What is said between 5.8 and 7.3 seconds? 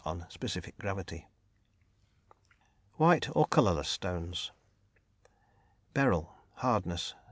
_Hardness.